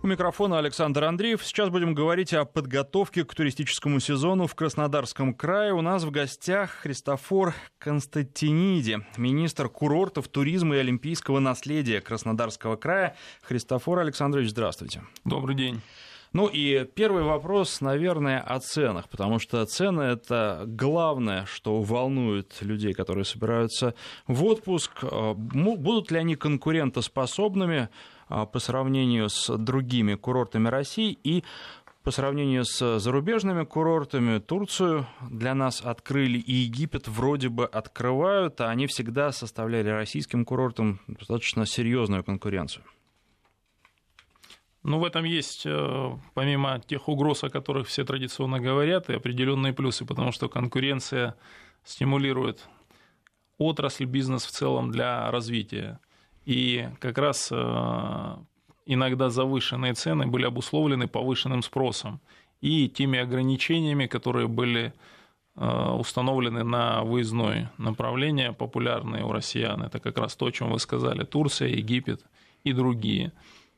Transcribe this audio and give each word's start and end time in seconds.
У 0.00 0.06
микрофона 0.06 0.58
Александр 0.58 1.02
Андреев. 1.04 1.44
Сейчас 1.44 1.70
будем 1.70 1.92
говорить 1.92 2.32
о 2.32 2.44
подготовке 2.44 3.24
к 3.24 3.34
туристическому 3.34 3.98
сезону 3.98 4.46
в 4.46 4.54
Краснодарском 4.54 5.34
крае. 5.34 5.72
У 5.74 5.80
нас 5.80 6.04
в 6.04 6.12
гостях 6.12 6.70
Христофор 6.70 7.52
Константиниди, 7.78 9.00
министр 9.16 9.68
курортов, 9.68 10.28
туризма 10.28 10.76
и 10.76 10.78
олимпийского 10.78 11.40
наследия 11.40 12.00
Краснодарского 12.00 12.76
края. 12.76 13.16
Христофор 13.42 13.98
Александрович, 13.98 14.50
здравствуйте. 14.50 15.02
Добрый 15.24 15.56
день. 15.56 15.80
Ну 16.32 16.46
и 16.46 16.84
первый 16.84 17.24
вопрос, 17.24 17.80
наверное, 17.80 18.40
о 18.40 18.60
ценах, 18.60 19.08
потому 19.08 19.40
что 19.40 19.64
цены— 19.64 20.02
это 20.02 20.62
главное, 20.66 21.46
что 21.46 21.80
волнует 21.80 22.58
людей, 22.60 22.92
которые 22.92 23.24
собираются 23.24 23.94
в 24.26 24.44
отпуск. 24.44 24.92
Э, 25.02 25.32
будут 25.34 26.12
ли 26.12 26.18
они 26.18 26.36
конкурентоспособными? 26.36 27.88
А, 28.28 28.46
по 28.46 28.58
сравнению 28.58 29.28
с 29.28 29.56
другими 29.56 30.14
курортами 30.14 30.68
России 30.68 31.18
и 31.24 31.44
по 32.02 32.10
сравнению 32.10 32.64
с 32.64 32.98
зарубежными 33.00 33.64
курортами 33.64 34.38
Турцию 34.38 35.06
для 35.20 35.54
нас 35.54 35.82
открыли 35.82 36.38
и 36.38 36.52
Египет 36.52 37.08
вроде 37.08 37.48
бы 37.48 37.66
открывают, 37.66 38.60
а 38.60 38.70
они 38.70 38.86
всегда 38.86 39.32
составляли 39.32 39.90
российским 39.90 40.44
курортам 40.44 41.00
достаточно 41.06 41.66
серьезную 41.66 42.24
конкуренцию. 42.24 42.84
Ну, 44.84 45.00
в 45.00 45.04
этом 45.04 45.24
есть, 45.24 45.66
э, 45.66 46.12
помимо 46.34 46.80
тех 46.80 47.08
угроз, 47.08 47.44
о 47.44 47.50
которых 47.50 47.88
все 47.88 48.04
традиционно 48.04 48.60
говорят, 48.60 49.10
и 49.10 49.14
определенные 49.14 49.74
плюсы, 49.74 50.06
потому 50.06 50.32
что 50.32 50.48
конкуренция 50.48 51.34
стимулирует 51.84 52.68
отрасль, 53.58 54.06
бизнес 54.06 54.46
в 54.46 54.50
целом 54.50 54.90
для 54.90 55.30
развития. 55.30 56.00
И 56.48 56.88
как 56.98 57.18
раз 57.18 57.50
э, 57.52 58.36
иногда 58.86 59.28
завышенные 59.28 59.92
цены 59.92 60.26
были 60.26 60.46
обусловлены 60.46 61.06
повышенным 61.06 61.60
спросом 61.60 62.22
и 62.62 62.88
теми 62.88 63.18
ограничениями, 63.18 64.06
которые 64.06 64.48
были 64.48 64.94
э, 65.56 65.90
установлены 65.90 66.64
на 66.64 67.02
выездное 67.02 67.70
направление, 67.76 68.54
популярные 68.54 69.26
у 69.26 69.32
россиян. 69.32 69.82
Это 69.82 69.98
как 69.98 70.16
раз 70.16 70.36
то, 70.36 70.46
о 70.46 70.50
чем 70.50 70.72
вы 70.72 70.78
сказали, 70.78 71.24
Турция, 71.24 71.68
Египет 71.68 72.24
и 72.64 72.72
другие. 72.72 73.32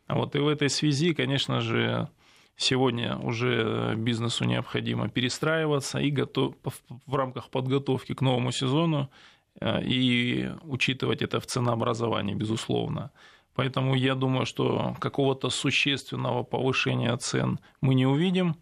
А 0.06 0.14
вот 0.14 0.36
и 0.36 0.38
в 0.38 0.46
этой 0.46 0.70
связи, 0.70 1.12
конечно 1.12 1.60
же, 1.60 2.08
сегодня 2.54 3.16
уже 3.16 3.96
бизнесу 3.96 4.44
необходимо 4.44 5.08
перестраиваться 5.08 5.98
и 5.98 6.12
готов, 6.12 6.54
в 7.04 7.14
рамках 7.16 7.50
подготовки 7.50 8.14
к 8.14 8.20
новому 8.20 8.52
сезону 8.52 9.10
и 9.62 10.50
учитывать 10.62 11.22
это 11.22 11.40
в 11.40 11.46
ценообразовании, 11.46 12.34
безусловно. 12.34 13.10
Поэтому 13.54 13.94
я 13.94 14.14
думаю, 14.14 14.46
что 14.46 14.96
какого-то 15.00 15.50
существенного 15.50 16.44
повышения 16.44 17.16
цен 17.16 17.58
мы 17.80 17.94
не 17.94 18.06
увидим. 18.06 18.56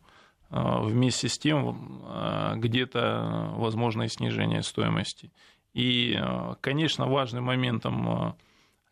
Э, 0.51 0.81
вместе 0.83 1.29
с 1.29 1.39
тем 1.39 2.03
э, 2.07 2.55
где-то 2.57 3.53
возможно 3.57 4.05
и 4.05 4.09
снижение 4.09 4.63
стоимости. 4.63 5.31
И, 5.75 6.19
конечно, 6.61 7.07
важным 7.07 7.45
моментом 7.45 8.35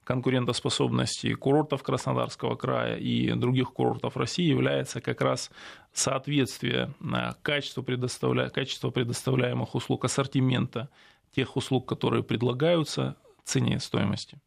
конкурентоспособности 0.04 1.34
курортов 1.34 1.82
Краснодарского 1.82 2.54
края 2.54 2.96
и 2.96 3.32
других 3.32 3.72
курортов 3.72 4.16
России 4.16 4.44
является 4.44 5.00
как 5.00 5.20
раз 5.20 5.50
соответствие 5.92 6.94
качеству, 7.42 7.82
предоставля... 7.82 8.50
качеству 8.50 8.92
предоставляемых 8.92 9.74
услуг 9.74 10.04
ассортимента 10.04 10.88
тех 11.36 11.56
услуг, 11.56 11.86
которые 11.86 12.22
предлагаются, 12.22 13.16
цене 13.44 13.78
стоимости. 13.78 14.38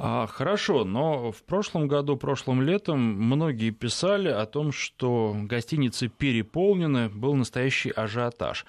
А, 0.00 0.26
хорошо, 0.26 0.84
но 0.84 1.32
в 1.32 1.42
прошлом 1.42 1.88
году, 1.88 2.16
прошлым 2.16 2.62
летом 2.62 3.00
многие 3.00 3.70
писали 3.70 4.28
о 4.28 4.46
том, 4.46 4.72
что 4.72 5.34
гостиницы 5.36 6.08
переполнены, 6.08 7.08
был 7.08 7.34
настоящий 7.34 7.90
ажиотаж. 7.90 8.64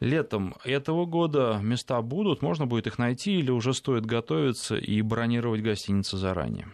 Летом 0.00 0.54
этого 0.64 1.04
года 1.04 1.60
места 1.62 2.00
будут, 2.00 2.42
можно 2.42 2.66
будет 2.66 2.86
их 2.86 2.98
найти 2.98 3.38
или 3.38 3.50
уже 3.50 3.74
стоит 3.74 4.06
готовиться 4.06 4.76
и 4.76 5.02
бронировать 5.02 5.62
гостиницы 5.62 6.16
заранее? 6.16 6.68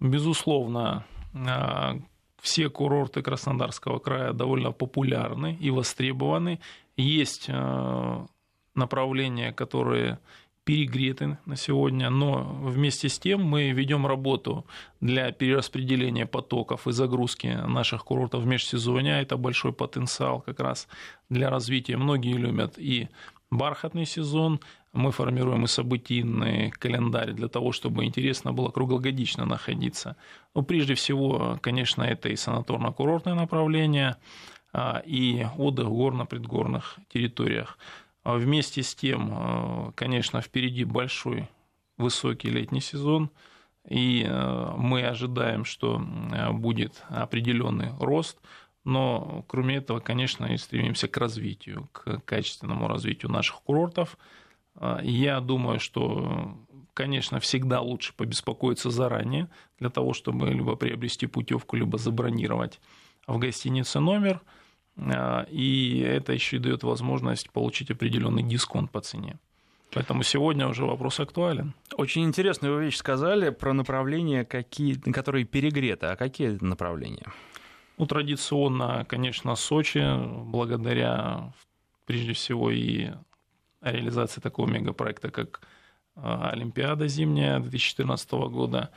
Безусловно, 0.00 1.04
а, 1.34 1.98
все 2.40 2.70
курорты 2.70 3.22
Краснодарского 3.22 3.98
края 3.98 4.32
довольно 4.32 4.70
популярны 4.70 5.58
и 5.60 5.70
востребованы. 5.70 6.60
Есть 6.96 7.46
а, 7.48 8.26
направления, 8.78 9.52
которые 9.52 10.18
перегреты 10.64 11.38
на 11.46 11.56
сегодня, 11.56 12.10
но 12.10 12.42
вместе 12.42 13.08
с 13.08 13.18
тем 13.18 13.42
мы 13.42 13.70
ведем 13.70 14.06
работу 14.06 14.66
для 15.00 15.32
перераспределения 15.32 16.26
потоков 16.26 16.86
и 16.86 16.92
загрузки 16.92 17.46
наших 17.46 18.04
курортов 18.04 18.42
в 18.42 18.46
межсезонье. 18.46 19.22
Это 19.22 19.38
большой 19.38 19.72
потенциал 19.72 20.40
как 20.40 20.60
раз 20.60 20.86
для 21.30 21.48
развития. 21.48 21.96
Многие 21.96 22.34
любят 22.34 22.74
и 22.78 23.08
бархатный 23.50 24.04
сезон, 24.04 24.60
мы 24.92 25.10
формируем 25.10 25.64
и 25.64 25.68
событийный 25.68 26.70
календарь 26.70 27.32
для 27.32 27.48
того, 27.48 27.72
чтобы 27.72 28.04
интересно 28.04 28.52
было 28.52 28.70
круглогодично 28.70 29.46
находиться. 29.46 30.16
Но 30.54 30.62
прежде 30.62 30.94
всего, 30.94 31.58
конечно, 31.62 32.02
это 32.02 32.28
и 32.28 32.34
санаторно-курортное 32.34 33.34
направление, 33.34 34.16
а, 34.72 35.02
и 35.06 35.46
отдых 35.56 35.88
в 35.88 35.92
горно-предгорных 35.92 36.98
территориях. 37.08 37.78
А 38.28 38.34
вместе 38.34 38.82
с 38.82 38.94
тем, 38.94 39.32
э, 39.32 39.92
конечно, 39.94 40.42
впереди 40.42 40.84
большой 40.84 41.48
высокий 41.96 42.50
летний 42.50 42.82
сезон, 42.82 43.30
и 43.88 44.22
э, 44.22 44.72
мы 44.76 45.02
ожидаем, 45.04 45.64
что 45.64 45.98
э, 45.98 46.52
будет 46.52 47.02
определенный 47.08 47.88
рост, 47.98 48.38
но 48.84 49.46
кроме 49.48 49.76
этого, 49.76 50.00
конечно, 50.00 50.44
и 50.44 50.58
стремимся 50.58 51.08
к 51.08 51.16
развитию, 51.16 51.88
к 51.92 52.18
качественному 52.26 52.86
развитию 52.86 53.32
наших 53.32 53.62
курортов. 53.62 54.18
Я 55.02 55.40
думаю, 55.40 55.80
что, 55.80 56.54
конечно, 56.92 57.40
всегда 57.40 57.80
лучше 57.80 58.12
побеспокоиться 58.12 58.90
заранее 58.90 59.48
для 59.78 59.88
того, 59.88 60.12
чтобы 60.12 60.50
либо 60.50 60.76
приобрести 60.76 61.26
путевку, 61.26 61.76
либо 61.76 61.96
забронировать 61.96 62.78
в 63.26 63.38
гостинице 63.38 64.00
номер– 64.00 64.42
и 65.50 66.00
это 66.00 66.32
еще 66.32 66.56
и 66.56 66.60
дает 66.60 66.82
возможность 66.82 67.50
получить 67.50 67.90
определенный 67.90 68.42
дисконт 68.42 68.90
по 68.90 69.00
цене. 69.00 69.38
Поэтому 69.92 70.22
сегодня 70.22 70.68
уже 70.68 70.84
вопрос 70.84 71.18
актуален. 71.20 71.72
Очень 71.96 72.24
интересную 72.24 72.74
вы 72.74 72.84
вещь 72.84 72.96
сказали 72.96 73.50
про 73.50 73.72
направления, 73.72 74.44
какие, 74.44 74.94
которые 74.94 75.44
перегреты. 75.44 76.06
А 76.06 76.16
какие 76.16 76.54
это 76.54 76.64
направления? 76.64 77.26
Ну, 77.96 78.06
традиционно, 78.06 79.06
конечно, 79.08 79.56
Сочи, 79.56 80.04
благодаря, 80.44 81.52
прежде 82.06 82.32
всего, 82.32 82.70
и 82.70 83.10
реализации 83.80 84.40
такого 84.40 84.68
мегапроекта, 84.68 85.30
как 85.30 85.62
а, 86.14 86.50
Олимпиада 86.50 87.08
зимняя 87.08 87.58
2014 87.58 88.30
года, 88.32 88.90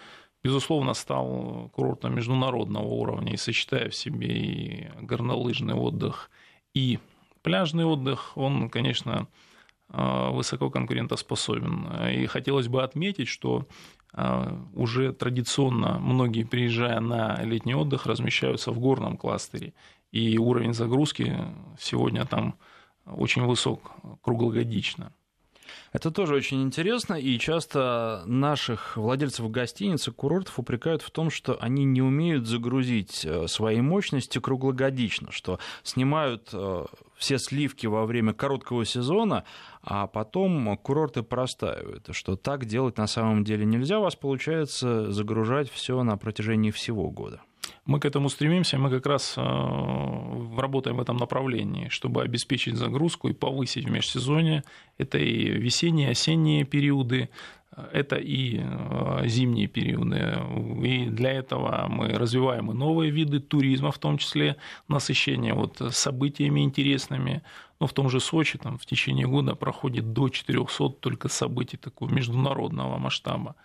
безусловно, 0.44 0.94
стал 0.94 1.70
курортом 1.74 2.16
международного 2.16 2.86
уровня 2.86 3.34
и 3.34 3.38
сочетая 3.38 3.90
в 3.90 3.96
себе 3.96 4.28
и 4.28 4.90
горнолыжный 5.02 5.76
отдых, 5.76 6.30
и 6.74 7.00
пляжный 7.42 7.86
отдых, 7.86 8.38
он, 8.38 8.70
конечно, 8.70 9.28
э, 9.90 10.30
высоко 10.32 10.70
конкурентоспособен. 10.70 12.10
И 12.12 12.26
хотелось 12.26 12.68
бы 12.68 12.84
отметить, 12.84 13.28
что 13.28 13.68
э, 14.14 14.58
уже 14.74 15.14
традиционно 15.14 16.00
многие, 16.00 16.44
приезжая 16.44 17.00
на 17.00 17.42
летний 17.44 17.76
отдых, 17.76 18.06
размещаются 18.06 18.72
в 18.72 18.80
горном 18.80 19.18
кластере. 19.18 19.74
И 20.12 20.38
уровень 20.38 20.74
загрузки 20.74 21.38
сегодня 21.80 22.26
там 22.26 22.56
очень 23.06 23.44
высок 23.44 23.92
круглогодично. 24.22 25.14
Это 25.92 26.10
тоже 26.10 26.36
очень 26.36 26.64
интересно, 26.64 27.16
и 27.16 27.38
часто 27.38 28.24
наших 28.26 28.96
владельцев 28.96 29.52
гостиниц 29.52 30.08
и 30.08 30.12
курортов 30.12 30.58
упрекают 30.58 31.02
в 31.02 31.12
том, 31.12 31.30
что 31.30 31.58
они 31.60 31.84
не 31.84 32.02
умеют 32.02 32.48
загрузить 32.48 33.26
э, 33.26 33.48
свои 33.48 33.82
мощности 33.82 34.40
круглогодично, 34.40 35.32
что 35.32 35.60
снимают 35.84 36.50
э, 36.54 36.86
все 37.18 37.38
сливки 37.38 37.88
во 37.88 38.06
время 38.06 38.34
короткого 38.34 38.86
сезона, 38.86 39.44
а 39.84 40.08
потом 40.08 40.78
курорты 40.78 41.24
простаивают, 41.24 42.08
что 42.12 42.38
так 42.38 42.66
делать 42.66 42.98
на 42.98 43.08
самом 43.08 43.44
деле 43.44 43.66
нельзя, 43.66 44.00
у 44.00 44.04
вас 44.04 44.16
получается 44.16 45.12
загружать 45.12 45.70
все 45.70 46.02
на 46.04 46.16
протяжении 46.16 46.72
всего 46.72 47.10
года. 47.10 47.42
Мы 47.86 48.00
к 48.00 48.06
этому 48.06 48.30
стремимся, 48.30 48.78
мы 48.78 48.90
как 48.90 49.06
раз 49.06 49.36
э, 49.38 49.42
работаем 49.42 50.98
в 50.98 51.02
этом 51.02 51.18
направлении, 51.18 51.90
чтобы 51.90 52.22
обеспечить 52.24 52.76
загрузку 52.76 53.30
и 53.30 53.34
повысить 53.34 53.86
в 53.86 53.92
межсезонье. 53.92 54.64
Это 54.98 55.18
и 55.18 55.46
весенние, 55.50 56.12
осенние 56.12 56.64
периоды, 56.64 57.30
это 57.94 58.18
и 58.18 58.60
э, 58.62 59.28
зимние 59.28 59.68
периоды. 59.68 60.38
И 60.86 61.06
для 61.06 61.32
этого 61.32 61.88
мы 61.90 62.10
развиваем 62.10 62.72
и 62.72 62.74
новые 62.74 63.12
виды 63.12 63.40
туризма, 63.40 63.92
в 63.92 63.98
том 63.98 64.18
числе 64.18 64.58
насыщение 64.88 65.54
вот 65.54 65.82
событиями 65.92 66.62
интересными. 66.62 67.44
Но 67.80 67.88
в 67.88 67.94
том 67.94 68.10
же 68.10 68.20
Сочи 68.20 68.58
там, 68.58 68.78
в 68.78 68.86
течение 68.86 69.26
года 69.26 69.56
проходит 69.56 70.14
до 70.14 70.30
400 70.30 70.90
только 71.00 71.30
событий 71.30 71.78
такого 71.78 72.10
международного 72.10 72.98
масштаба. 72.98 73.56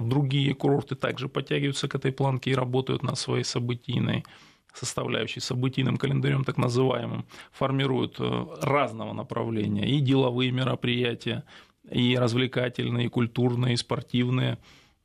Другие 0.00 0.54
курорты 0.54 0.94
также 0.94 1.28
подтягиваются 1.28 1.88
к 1.88 1.94
этой 1.94 2.12
планке 2.12 2.50
и 2.50 2.54
работают 2.54 3.02
над 3.02 3.18
своей 3.18 3.44
событийной 3.44 4.24
составляющей, 4.72 5.40
событийным 5.40 5.96
календарем 5.98 6.44
так 6.44 6.56
называемым, 6.56 7.26
формируют 7.52 8.16
э, 8.18 8.46
разного 8.62 9.12
направления 9.12 9.86
и 9.86 10.00
деловые 10.00 10.50
мероприятия, 10.50 11.44
и 11.90 12.16
развлекательные, 12.16 13.06
и 13.06 13.10
культурные, 13.10 13.74
и 13.74 13.76
спортивные, 13.76 14.58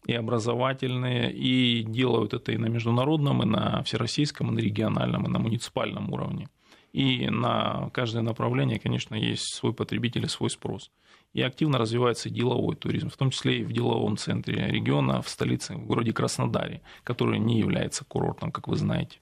и 0.06 0.13
образовательные, 0.13 1.33
и 1.33 1.83
делают 1.83 2.33
это 2.33 2.54
и 2.54 2.57
на 2.57 2.68
международном, 2.68 3.44
и 3.44 3.45
на 3.45 3.83
всероссийском, 3.83 4.50
и 4.50 4.54
на 4.54 4.60
региональном, 4.60 5.25
и 5.25 5.30
на 5.30 5.40
муниципальном 5.40 6.13
уровне. 6.13 6.48
И 6.94 7.30
на 7.30 7.90
каждое 7.94 8.22
направление, 8.22 8.80
конечно, 8.80 9.16
есть 9.16 9.54
свой 9.54 9.74
потребитель 9.74 10.25
и 10.25 10.30
свой 10.30 10.50
спрос. 10.50 10.92
И 11.38 11.42
активно 11.44 11.78
развивается 11.78 12.31
деловой 12.31 12.75
туризм, 12.75 13.12
в 13.12 13.16
том 13.16 13.30
числе 13.30 13.60
и 13.60 13.63
в 13.63 13.72
деловом 13.72 14.18
центре 14.18 14.72
региона, 14.72 15.22
в 15.22 15.30
столице, 15.30 15.75
в 15.75 15.86
городе 15.86 16.12
Краснодаре, 16.12 16.81
который 17.04 17.38
не 17.38 17.60
является 17.60 18.04
курортом, 18.04 18.51
как 18.51 18.68
вы 18.68 18.75
знаете. 18.75 19.19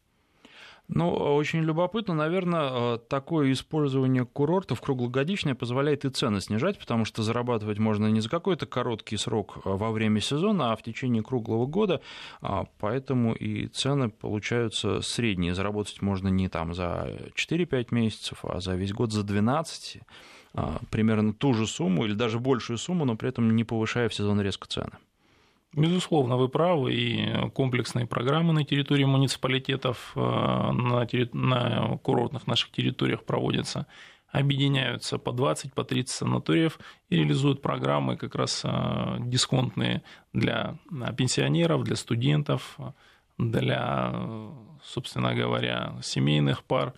Ну, 0.88 1.10
очень 1.10 1.60
любопытно, 1.60 2.14
наверное, 2.14 2.70
э, 2.72 3.00
такое 3.10 3.52
использование 3.52 4.26
курортов 4.26 4.80
круглогодичное 4.80 5.56
позволяет 5.56 6.06
и 6.06 6.10
цены 6.10 6.40
снижать, 6.40 6.80
потому 6.80 7.04
что 7.04 7.22
зарабатывать 7.22 7.80
можно 7.80 8.08
не 8.08 8.22
за 8.22 8.30
какой-то 8.30 8.66
короткий 8.66 9.18
срок 9.18 9.58
э, 9.58 9.70
во 9.70 9.92
время 9.92 10.22
сезона, 10.22 10.72
а 10.72 10.78
в 10.78 10.84
течение 10.84 11.22
круглого 11.22 11.66
года, 11.66 12.00
а, 12.40 12.64
поэтому 12.80 13.34
и 13.34 13.68
цены 13.68 14.10
получаются 14.10 15.02
средние. 15.02 15.54
Заработать 15.54 16.02
можно 16.02 16.30
не 16.30 16.48
там 16.48 16.74
за 16.74 17.32
4-5 17.36 17.88
месяцев, 17.92 18.46
а 18.46 18.62
за 18.62 18.76
весь 18.76 18.94
год 18.94 19.12
за 19.12 19.24
12 19.24 19.98
а, 19.98 20.06
примерно 20.90 21.34
ту 21.34 21.54
же 21.54 21.68
сумму 21.68 22.06
или 22.06 22.14
даже 22.14 22.40
большую 22.40 22.78
сумму, 22.78 23.06
но 23.06 23.16
при 23.16 23.30
этом 23.30 23.56
не 23.56 23.64
повышая 23.64 24.10
в 24.10 24.14
сезон 24.14 24.42
резко 24.42 24.68
цены. 24.68 24.98
Безусловно, 25.76 26.38
вы 26.38 26.48
правы, 26.48 26.94
и 26.94 27.50
комплексные 27.50 28.06
программы 28.06 28.54
на 28.54 28.64
территории 28.64 29.04
муниципалитетов, 29.04 30.14
э, 30.16 30.20
на, 30.20 31.06
терри... 31.06 31.30
на 31.34 31.98
курортных 32.02 32.48
наших 32.48 32.72
территориях 32.72 33.26
проводятся, 33.26 33.86
объединяются 34.32 35.18
по 35.18 35.34
20, 35.34 35.74
по 35.74 35.84
30 35.84 36.16
санаториев 36.16 36.80
и 37.10 37.18
реализуют 37.18 37.62
программы 37.62 38.16
как 38.16 38.36
раз 38.36 38.62
э, 38.64 39.18
дисконтные 39.20 40.02
для 40.32 40.78
пенсионеров, 41.18 41.84
для 41.84 41.98
студентов, 41.98 42.78
для, 43.38 44.14
собственно 44.82 45.36
говоря, 45.36 45.98
семейных 46.02 46.64
пар, 46.64 46.94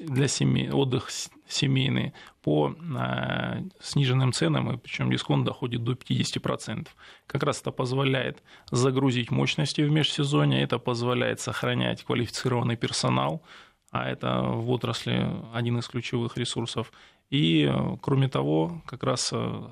для 0.00 0.28
семей, 0.28 0.70
отдых 0.70 1.08
семейный 1.48 2.14
по 2.42 2.74
а, 2.96 3.58
сниженным 3.80 4.32
ценам, 4.32 4.72
и 4.72 4.76
причем 4.76 5.10
дисконт 5.10 5.44
доходит 5.44 5.84
до 5.84 5.92
50%. 5.92 6.88
Как 7.26 7.42
раз 7.42 7.60
это 7.60 7.70
позволяет 7.70 8.42
загрузить 8.70 9.30
мощности 9.30 9.82
в 9.82 9.90
межсезонье, 9.90 10.62
это 10.62 10.78
позволяет 10.78 11.40
сохранять 11.40 12.04
квалифицированный 12.04 12.76
персонал, 12.76 13.42
а 13.90 14.08
это 14.08 14.42
в 14.42 14.70
отрасли 14.70 15.30
один 15.52 15.78
из 15.78 15.86
ключевых 15.86 16.36
ресурсов. 16.36 16.92
И, 17.30 17.70
кроме 18.02 18.28
того, 18.28 18.82
как 18.86 19.02
раз 19.02 19.30
а, 19.32 19.70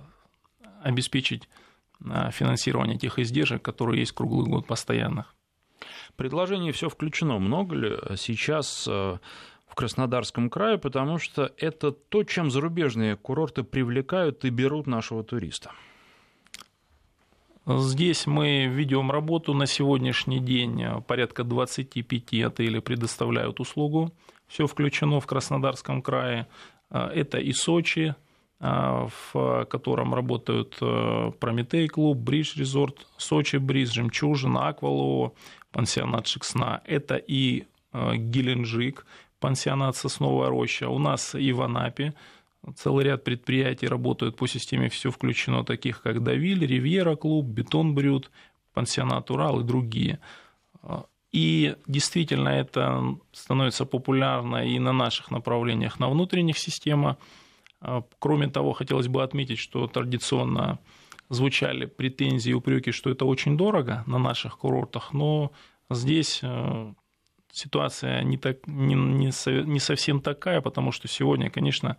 обеспечить 0.83 1.49
а, 2.05 2.31
финансирование 2.31 2.99
тех 2.99 3.19
издержек, 3.19 3.63
которые 3.63 4.01
есть 4.01 4.13
круглый 4.13 4.49
год 4.49 4.67
постоянных. 4.67 5.35
Предложение 6.17 6.73
все 6.73 6.89
включено. 6.89 7.39
Много 7.39 7.75
ли 7.75 7.99
сейчас 8.17 8.89
в 9.73 9.75
Краснодарском 9.75 10.51
крае, 10.51 10.77
потому 10.77 11.19
что 11.19 11.51
это 11.57 11.93
то, 11.93 12.25
чем 12.25 12.51
зарубежные 12.51 13.17
курорты 13.17 13.63
привлекают 13.63 14.45
и 14.45 14.51
берут 14.51 14.87
нашего 14.87 15.25
туриста. 15.25 15.71
Здесь 17.67 18.27
мы 18.27 18.67
ведем 18.67 19.11
работу 19.11 19.55
на 19.55 19.65
сегодняшний 19.65 20.41
день. 20.41 20.85
Порядка 21.07 21.43
25 21.43 22.35
отелей 22.43 22.83
предоставляют 22.83 23.61
услугу. 23.61 24.13
Все 24.47 24.67
включено 24.67 25.21
в 25.21 25.27
Краснодарском 25.27 26.03
крае. 26.03 26.49
Это 26.91 27.39
и 27.39 27.55
Сочи, 27.55 28.15
в 28.61 29.67
котором 29.71 30.15
работают 30.15 30.77
э, 30.83 31.33
Прометей 31.41 31.89
клуб, 31.89 32.19
Бридж 32.19 32.59
Резорт, 32.59 33.07
Сочи 33.17 33.57
Бриз, 33.57 33.91
Жемчужина, 33.91 34.69
Аквалоо, 34.69 35.33
пансионат 35.73 36.29
Шиксна. 36.29 36.81
Это 36.85 37.17
и 37.17 37.65
э, 37.93 38.17
Геленджик, 38.17 39.05
пансионат 39.43 39.97
«Сосновая 39.97 40.49
роща». 40.49 40.89
У 40.89 40.99
нас 40.99 41.35
и 41.35 41.53
в 41.53 41.61
Анапе 41.63 42.15
целый 42.77 43.05
ряд 43.05 43.25
предприятий 43.25 43.89
работают 43.89 44.37
по 44.37 44.47
системе 44.47 44.89
«Все 44.89 45.11
включено», 45.11 45.65
таких 45.65 46.01
как 46.01 46.23
«Давиль», 46.23 46.65
«Ривьера 46.65 47.17
клуб», 47.17 47.47
«Бетон 47.47 47.95
Брют», 47.95 48.31
пансионат 48.73 49.31
«Урал» 49.31 49.61
и 49.61 49.65
другие. 49.65 50.21
И 51.33 51.75
действительно 51.89 52.51
это 52.51 53.17
становится 53.33 53.85
популярно 53.85 54.65
и 54.65 54.79
на 54.79 54.93
наших 54.93 55.33
направлениях, 55.33 55.99
на 55.99 56.09
внутренних 56.09 56.57
системах. 56.57 57.17
Кроме 58.21 58.47
того, 58.47 58.73
хотелось 58.73 59.09
бы 59.09 59.25
отметить, 59.25 59.59
что 59.59 59.89
традиционно 59.89 60.79
звучали 61.31 61.87
претензии 61.87 62.51
и 62.51 62.55
упреки, 62.55 62.93
что 62.93 63.11
это 63.11 63.25
очень 63.25 63.57
дорого 63.57 64.05
на 64.07 64.19
наших 64.19 64.59
курортах, 64.59 65.13
но 65.13 65.51
здесь 65.91 66.41
э, 66.43 66.93
ситуация 67.53 68.23
не, 68.23 68.39
так, 68.39 68.67
не, 68.67 68.95
не, 68.95 69.31
не 69.65 69.79
совсем 69.79 70.21
такая, 70.21 70.61
потому 70.61 70.91
что 70.91 71.07
сегодня, 71.07 71.51
конечно, 71.51 71.99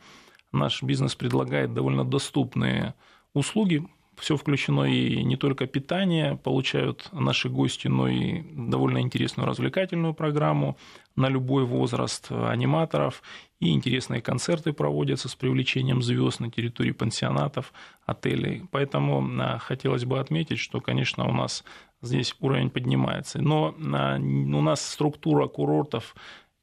наш 0.52 0.84
бизнес 0.84 1.16
предлагает 1.16 1.74
довольно 1.74 2.04
доступные 2.04 2.96
услуги. 3.34 3.88
Все 4.18 4.38
включено 4.38 4.84
и 4.84 5.24
не 5.24 5.38
только 5.38 5.66
питание 5.66 6.38
получают 6.38 7.10
наши 7.14 7.50
гости, 7.50 7.88
но 7.88 8.08
и 8.08 8.44
довольно 8.52 9.00
интересную 9.00 9.48
развлекательную 9.48 10.14
программу 10.14 10.78
на 11.16 11.30
любой 11.30 11.66
возраст 11.66 12.32
аниматоров. 12.32 13.24
И 13.60 13.72
интересные 13.72 14.22
концерты 14.22 14.72
проводятся 14.72 15.30
с 15.30 15.36
привлечением 15.36 16.04
звезд 16.04 16.42
на 16.42 16.52
территории 16.52 16.92
пансионатов, 16.92 17.74
отелей. 18.06 18.64
Поэтому 18.72 19.28
а, 19.42 19.58
хотелось 19.58 20.06
бы 20.06 20.20
отметить, 20.20 20.60
что, 20.60 20.80
конечно, 20.80 21.28
у 21.28 21.32
нас 21.32 21.64
здесь 22.04 22.36
уровень 22.40 22.70
поднимается. 22.70 23.42
Но 23.42 23.74
а, 23.94 24.18
у 24.18 24.62
нас 24.62 24.86
структура 24.86 25.48
курортов 25.48 26.16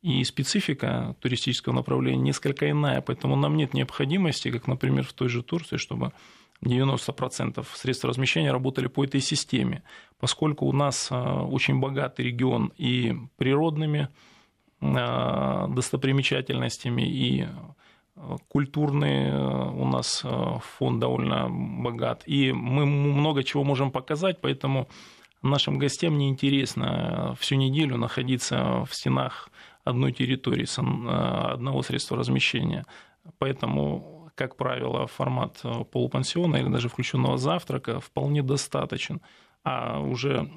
и 0.02 0.22
специфика 0.24 1.16
туристического 1.20 1.74
направления 1.74 2.22
несколько 2.22 2.70
иная, 2.70 3.00
поэтому 3.00 3.36
нам 3.36 3.56
нет 3.56 3.74
необходимости, 3.74 4.50
как, 4.50 4.66
например, 4.66 5.04
в 5.04 5.12
той 5.12 5.28
же 5.28 5.42
Турции, 5.42 5.76
чтобы 5.76 6.12
90% 6.64 7.66
средств 7.74 8.04
размещения 8.04 8.52
работали 8.52 8.86
по 8.86 9.04
этой 9.04 9.20
системе, 9.20 9.82
поскольку 10.18 10.66
у 10.66 10.72
нас 10.72 11.08
а, 11.10 11.42
очень 11.42 11.80
богатый 11.80 12.26
регион 12.26 12.72
и 12.76 13.16
природными 13.36 14.08
а, 14.80 15.66
достопримечательностями, 15.68 17.02
и 17.02 17.48
культурный 18.48 19.32
у 19.32 19.86
нас 19.86 20.22
фонд 20.76 21.00
довольно 21.00 21.48
богат, 21.48 22.22
и 22.26 22.52
мы 22.52 22.84
много 22.84 23.42
чего 23.44 23.64
можем 23.64 23.90
показать, 23.90 24.42
поэтому 24.42 24.88
нашим 25.42 25.78
гостям 25.78 26.18
неинтересно 26.18 27.34
всю 27.38 27.56
неделю 27.56 27.96
находиться 27.96 28.84
в 28.84 28.94
стенах 28.94 29.48
одной 29.84 30.12
территории, 30.12 30.66
одного 31.52 31.82
средства 31.82 32.16
размещения. 32.16 32.84
Поэтому, 33.38 34.30
как 34.34 34.56
правило, 34.56 35.06
формат 35.06 35.62
полупансиона 35.90 36.56
или 36.56 36.68
даже 36.68 36.88
включенного 36.88 37.38
завтрака 37.38 38.00
вполне 38.00 38.42
достаточен. 38.42 39.20
А 39.62 40.00
уже 40.00 40.50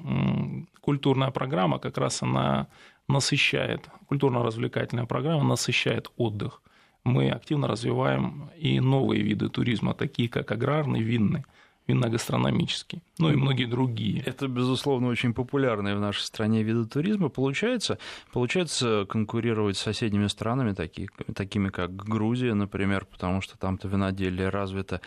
культурная 0.80 1.30
программа 1.30 1.78
как 1.78 1.98
раз 1.98 2.22
она 2.22 2.68
насыщает, 3.06 3.88
культурно-развлекательная 4.08 5.04
программа 5.04 5.44
насыщает 5.44 6.10
отдых. 6.16 6.62
Мы 7.04 7.28
активно 7.28 7.68
развиваем 7.68 8.50
и 8.56 8.80
новые 8.80 9.22
виды 9.22 9.50
туризма, 9.50 9.92
такие 9.92 10.30
как 10.30 10.50
аграрный, 10.50 11.02
винный 11.02 11.44
винно-гастрономический, 11.86 13.02
ну 13.18 13.30
и 13.30 13.36
многие 13.36 13.66
другие. 13.66 14.22
Это, 14.22 14.48
безусловно, 14.48 15.08
очень 15.08 15.34
популярные 15.34 15.94
в 15.96 16.00
нашей 16.00 16.22
стране 16.22 16.62
виды 16.62 16.86
туризма. 16.86 17.28
Получается, 17.28 17.98
получается 18.32 19.06
конкурировать 19.08 19.76
с 19.76 19.82
соседними 19.82 20.28
странами, 20.28 20.72
такие, 20.72 21.08
такими 21.34 21.68
как 21.68 21.94
Грузия, 21.94 22.54
например, 22.54 23.04
потому 23.04 23.42
что 23.42 23.58
там-то 23.58 23.88
виноделие 23.88 24.48
развито 24.48 25.00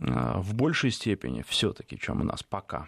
а, 0.00 0.40
в 0.40 0.54
большей 0.54 0.90
степени 0.90 1.42
все-таки, 1.48 1.98
чем 1.98 2.20
у 2.20 2.24
нас 2.24 2.42
пока. 2.42 2.86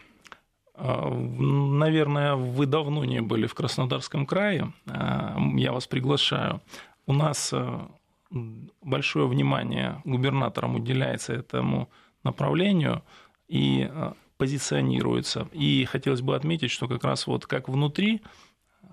А, 0.74 1.08
наверное, 1.08 2.34
вы 2.34 2.66
давно 2.66 3.04
не 3.06 3.22
были 3.22 3.46
в 3.46 3.54
Краснодарском 3.54 4.26
крае. 4.26 4.72
А, 4.86 5.38
я 5.54 5.72
вас 5.72 5.86
приглашаю. 5.86 6.60
У 7.06 7.14
нас 7.14 7.52
большое 8.82 9.26
внимание 9.26 10.00
губернаторам 10.04 10.76
уделяется 10.76 11.32
этому 11.32 11.90
направлению 12.24 13.02
и 13.52 13.86
э, 13.90 14.12
позиционируется. 14.38 15.46
И 15.52 15.84
хотелось 15.84 16.22
бы 16.22 16.34
отметить, 16.34 16.70
что 16.70 16.88
как 16.88 17.04
раз 17.04 17.26
вот 17.26 17.44
как 17.44 17.68
внутри 17.68 18.22
э, 18.82 18.86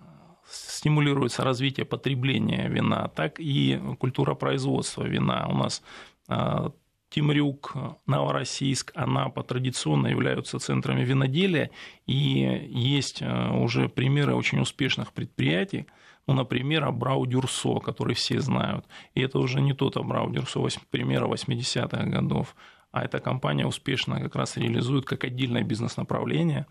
стимулируется 0.51 1.45
развитие 1.45 1.85
потребления 1.85 2.67
вина, 2.67 3.07
так 3.07 3.39
и 3.39 3.79
культура 3.99 4.35
производства 4.35 5.03
вина. 5.03 5.47
У 5.49 5.55
нас 5.55 5.81
э, 6.27 6.69
Темрюк, 7.09 7.73
Новороссийск, 8.05 8.91
Анапа 8.95 9.43
традиционно 9.43 10.07
являются 10.07 10.59
центрами 10.59 11.05
виноделия, 11.05 11.71
и 12.05 12.67
есть 12.69 13.23
уже 13.23 13.89
примеры 13.89 14.35
очень 14.35 14.59
успешных 14.59 15.11
предприятий, 15.13 15.87
ну, 16.27 16.35
например, 16.35 16.83
Абрау 16.83 17.25
Дюрсо, 17.25 17.79
который 17.79 18.13
все 18.13 18.39
знают. 18.39 18.85
И 19.15 19.21
это 19.21 19.39
уже 19.39 19.61
не 19.61 19.73
тот 19.73 19.97
Абрау 19.97 20.29
Дюрсо 20.29 20.59
примера 20.91 21.25
80-х 21.25 22.03
годов, 22.03 22.55
а 22.91 23.03
эта 23.03 23.19
компания 23.19 23.65
успешно 23.65 24.19
как 24.19 24.35
раз 24.35 24.57
реализует 24.57 25.05
как 25.05 25.23
отдельное 25.23 25.63
бизнес-направление 25.63 26.65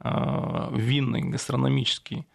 винный 0.00 1.22
гастрономический 1.22 2.26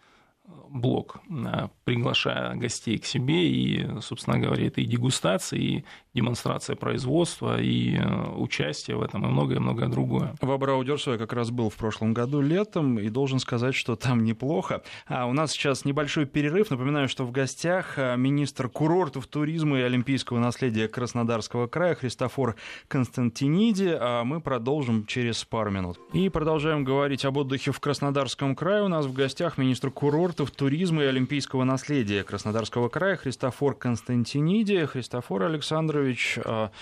блок, 0.70 1.20
э, 1.28 1.68
приглашая 1.84 2.54
гостей 2.54 2.98
к 2.98 3.06
себе, 3.06 3.48
и, 3.48 4.00
собственно 4.00 4.38
говоря, 4.38 4.66
это 4.66 4.80
и 4.80 4.84
дегустация, 4.84 5.58
и 5.58 5.84
демонстрация 6.14 6.76
производства, 6.76 7.60
и 7.60 7.96
э, 7.96 8.30
участие 8.36 8.96
в 8.96 9.02
этом, 9.02 9.24
и 9.24 9.28
многое-многое 9.28 9.88
другое. 9.88 10.34
В 10.40 10.50
Абраудерсу 10.50 11.12
я 11.12 11.18
как 11.18 11.32
раз 11.32 11.50
был 11.50 11.70
в 11.70 11.76
прошлом 11.76 12.12
году 12.12 12.40
летом, 12.40 12.98
и 12.98 13.08
должен 13.08 13.38
сказать, 13.38 13.74
что 13.74 13.96
там 13.96 14.24
неплохо. 14.24 14.82
А 15.06 15.26
у 15.26 15.32
нас 15.32 15.52
сейчас 15.52 15.84
небольшой 15.84 16.26
перерыв. 16.26 16.70
Напоминаю, 16.70 17.08
что 17.08 17.24
в 17.24 17.30
гостях 17.30 17.98
э, 17.98 18.16
министр 18.16 18.68
курортов, 18.68 19.26
туризма 19.26 19.78
и 19.78 19.82
олимпийского 19.82 20.38
наследия 20.38 20.88
Краснодарского 20.88 21.66
края 21.68 21.94
Христофор 21.94 22.56
Константиниди. 22.88 23.96
А 23.98 24.24
мы 24.24 24.40
продолжим 24.40 25.06
через 25.06 25.44
пару 25.44 25.70
минут. 25.70 25.98
И 26.12 26.28
продолжаем 26.28 26.84
говорить 26.84 27.24
об 27.24 27.36
отдыхе 27.36 27.72
в 27.72 27.80
Краснодарском 27.80 28.56
крае. 28.56 28.82
У 28.82 28.88
нас 28.88 29.06
в 29.06 29.12
гостях 29.12 29.58
министр 29.58 29.90
курортов, 29.90 30.50
туризма 30.58 31.04
и 31.04 31.06
олимпийского 31.06 31.62
наследия 31.62 32.24
Краснодарского 32.24 32.88
края 32.88 33.16
Христофор 33.16 33.76
Константиниди. 33.76 34.86
Христофор 34.86 35.44
Александрович, 35.44 36.36
а, 36.44 36.72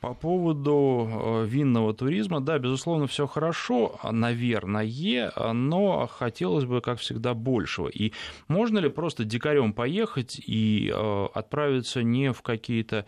по 0.00 0.12
поводу 0.12 1.08
а, 1.10 1.44
винного 1.44 1.94
туризма, 1.94 2.42
да, 2.42 2.58
безусловно, 2.58 3.06
все 3.06 3.26
хорошо, 3.26 3.98
наверное, 4.04 5.32
но 5.54 6.06
хотелось 6.06 6.66
бы, 6.66 6.82
как 6.82 7.00
всегда, 7.00 7.32
большего. 7.32 7.88
И 7.88 8.12
можно 8.46 8.78
ли 8.78 8.90
просто 8.90 9.24
дикарем 9.24 9.72
поехать 9.72 10.38
и 10.46 10.92
а, 10.94 11.30
отправиться 11.34 12.02
не 12.02 12.32
в 12.32 12.42
какие-то 12.42 13.06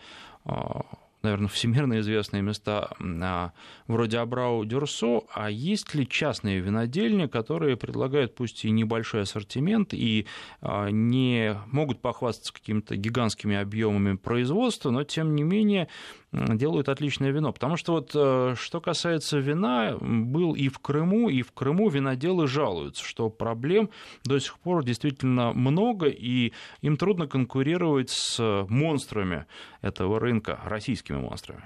наверное, 1.23 1.47
всемирно 1.47 1.99
известные 1.99 2.41
места 2.41 2.89
а, 2.99 3.51
вроде 3.87 4.17
Абрау 4.17 4.65
Дюрсо, 4.65 5.21
а 5.33 5.49
есть 5.49 5.93
ли 5.93 6.07
частные 6.07 6.59
винодельни, 6.59 7.27
которые 7.27 7.77
предлагают 7.77 8.35
пусть 8.35 8.65
и 8.65 8.71
небольшой 8.71 9.21
ассортимент, 9.21 9.93
и 9.93 10.25
а, 10.61 10.89
не 10.89 11.57
могут 11.67 12.01
похвастаться 12.01 12.53
какими-то 12.53 12.95
гигантскими 12.95 13.55
объемами 13.55 14.15
производства, 14.15 14.89
но 14.89 15.03
тем 15.03 15.35
не 15.35 15.43
менее 15.43 15.87
делают 16.31 16.89
отличное 16.89 17.31
вино. 17.31 17.51
Потому 17.51 17.77
что 17.77 17.93
вот 17.93 18.11
э, 18.15 18.55
что 18.57 18.81
касается 18.81 19.39
вина, 19.39 19.97
был 19.99 20.53
и 20.53 20.69
в 20.69 20.79
Крыму, 20.79 21.29
и 21.29 21.41
в 21.41 21.51
Крыму 21.51 21.89
виноделы 21.89 22.47
жалуются, 22.47 23.03
что 23.03 23.29
проблем 23.29 23.89
до 24.23 24.39
сих 24.39 24.57
пор 24.59 24.83
действительно 24.83 25.53
много, 25.53 26.07
и 26.07 26.53
им 26.81 26.97
трудно 26.97 27.27
конкурировать 27.27 28.09
с 28.09 28.65
монстрами 28.69 29.45
этого 29.81 30.19
рынка, 30.19 30.59
российскими 30.63 31.17
монстрами. 31.17 31.63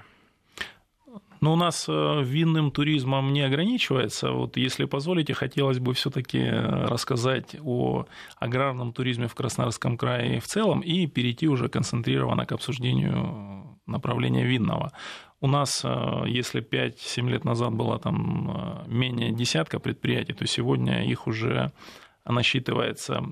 Но 1.46 1.52
у 1.52 1.56
нас 1.56 1.86
э, 1.88 2.22
винным 2.24 2.72
туризмом 2.72 3.32
не 3.32 3.42
ограничивается. 3.42 4.32
Вот 4.32 4.56
если 4.56 4.84
позволите, 4.84 5.32
хотелось 5.32 5.78
бы 5.78 5.94
все-таки 5.94 6.42
рассказать 6.44 7.54
о 7.62 8.06
аграрном 8.40 8.92
туризме 8.92 9.28
в 9.28 9.34
Краснодарском 9.36 9.96
крае 9.96 10.40
в 10.40 10.46
целом 10.46 10.80
и 10.80 11.06
перейти 11.06 11.46
уже 11.46 11.68
концентрированно 11.68 12.46
к 12.46 12.52
обсуждению 12.52 13.78
направления 13.86 14.44
винного. 14.44 14.90
У 15.40 15.46
нас, 15.46 15.82
э, 15.84 16.24
если 16.26 16.60
5-7 16.60 17.30
лет 17.30 17.44
назад 17.44 17.72
было 17.74 18.00
там 18.00 18.50
э, 18.50 18.88
менее 18.88 19.30
десятка 19.30 19.78
предприятий, 19.78 20.32
то 20.32 20.44
сегодня 20.48 21.04
их 21.04 21.28
уже 21.28 21.70
насчитывается 22.24 23.22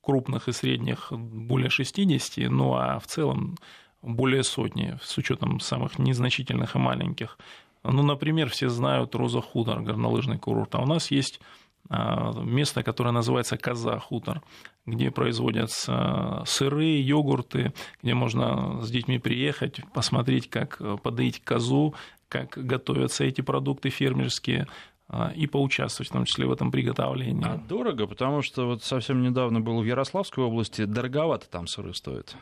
крупных 0.00 0.46
и 0.46 0.52
средних 0.52 1.10
более 1.10 1.68
60, 1.68 2.48
ну 2.48 2.74
а 2.74 3.00
в 3.00 3.06
целом 3.08 3.56
более 4.02 4.42
сотни, 4.42 4.98
с 5.02 5.16
учетом 5.18 5.60
самых 5.60 5.98
незначительных 5.98 6.76
и 6.76 6.78
маленьких. 6.78 7.38
Ну, 7.84 8.02
например, 8.02 8.50
все 8.50 8.68
знают 8.68 9.14
Роза 9.14 9.40
Хутор, 9.40 9.80
горнолыжный 9.82 10.38
курорт. 10.38 10.74
А 10.74 10.82
у 10.82 10.86
нас 10.86 11.10
есть 11.10 11.40
а, 11.88 12.32
место, 12.42 12.82
которое 12.82 13.12
называется 13.12 13.56
Коза 13.56 13.98
Хутор, 13.98 14.42
где 14.84 15.10
производятся 15.10 16.42
сыры, 16.46 17.00
йогурты, 17.00 17.72
где 18.02 18.14
можно 18.14 18.82
с 18.82 18.90
детьми 18.90 19.18
приехать, 19.18 19.80
посмотреть, 19.94 20.50
как 20.50 20.80
подоить 21.02 21.42
козу, 21.42 21.94
как 22.28 22.50
готовятся 22.56 23.24
эти 23.24 23.40
продукты 23.40 23.90
фермерские, 23.90 24.66
а, 25.10 25.32
и 25.34 25.46
поучаствовать, 25.46 26.10
в 26.10 26.12
том 26.12 26.24
числе 26.26 26.46
в 26.46 26.52
этом 26.52 26.70
приготовлении. 26.70 27.46
А 27.46 27.56
дорого, 27.56 28.06
потому 28.06 28.42
что 28.42 28.66
вот 28.66 28.82
совсем 28.82 29.22
недавно 29.22 29.60
был 29.60 29.80
в 29.80 29.84
Ярославской 29.84 30.44
области, 30.44 30.84
дороговато 30.84 31.48
там 31.48 31.66
сыры 31.66 31.94
стоят. 31.94 32.36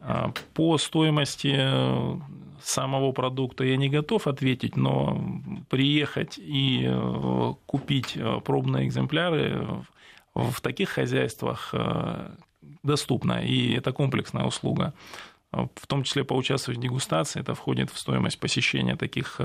А, 0.00 0.32
по 0.54 0.78
стоимости 0.78 1.54
э, 1.56 2.16
самого 2.62 3.12
продукта 3.12 3.64
я 3.64 3.76
не 3.76 3.88
готов 3.88 4.26
ответить, 4.26 4.76
но 4.76 5.20
приехать 5.68 6.38
и 6.38 6.84
э, 6.86 7.54
купить 7.66 8.16
э, 8.16 8.40
пробные 8.44 8.86
экземпляры 8.86 9.84
в 10.34 10.60
таких 10.60 10.90
хозяйствах 10.90 11.74
доступно, 12.84 13.42
и 13.42 13.72
это 13.72 13.92
комплексная 13.92 14.44
услуга. 14.44 14.94
В 15.50 15.86
том 15.88 16.04
числе 16.04 16.22
поучаствовать 16.22 16.78
в 16.78 16.82
дегустации, 16.82 17.40
это 17.40 17.56
входит 17.56 17.90
в 17.90 17.98
стоимость 17.98 18.38
посещения 18.38 18.94
таких 18.94 19.40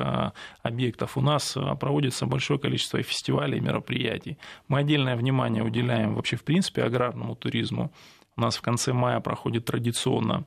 объектов. 0.61 1.17
У 1.17 1.21
нас 1.21 1.57
проводится 1.79 2.27
большое 2.27 2.59
количество 2.59 3.01
фестивалей 3.01 3.57
и 3.57 3.61
мероприятий. 3.61 4.37
Мы 4.67 4.79
отдельное 4.79 5.15
внимание 5.15 5.63
уделяем 5.63 6.13
вообще 6.13 6.35
в 6.35 6.43
принципе 6.43 6.83
аграрному 6.83 7.35
туризму. 7.35 7.91
У 8.35 8.41
нас 8.41 8.55
в 8.55 8.61
конце 8.61 8.93
мая 8.93 9.19
проходит 9.19 9.65
традиционно 9.65 10.45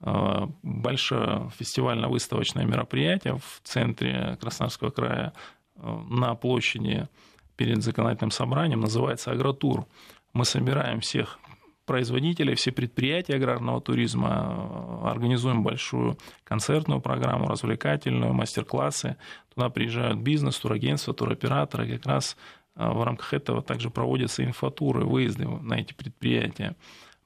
э, 0.00 0.46
большое 0.62 1.50
фестивально-выставочное 1.58 2.64
мероприятие 2.64 3.36
в 3.38 3.60
центре 3.64 4.38
Краснодарского 4.40 4.90
края 4.90 5.32
э, 5.76 5.98
на 6.10 6.34
площади 6.34 7.08
перед 7.56 7.82
законодательным 7.82 8.30
собранием, 8.30 8.80
называется 8.80 9.32
«Агротур». 9.32 9.86
Мы 10.32 10.44
собираем 10.44 11.00
всех 11.00 11.38
производителей, 11.86 12.54
все 12.54 12.72
предприятия 12.72 13.34
аграрного 13.34 13.80
туризма, 13.80 15.02
э, 15.02 15.08
организуем 15.08 15.64
большую 15.64 16.16
концертную 16.44 17.00
программу, 17.00 17.48
развлекательную, 17.48 18.32
мастер-классы. 18.32 19.16
Туда 19.54 19.70
приезжают 19.70 20.18
бизнес, 20.20 20.58
турагентства, 20.58 21.14
туроператоры. 21.14 21.96
Как 21.96 22.06
раз 22.06 22.36
в 22.76 23.04
рамках 23.04 23.34
этого 23.34 23.62
также 23.62 23.88
проводятся 23.88 24.44
инфотуры, 24.44 25.04
выезды 25.04 25.46
на 25.46 25.74
эти 25.74 25.92
предприятия. 25.92 26.74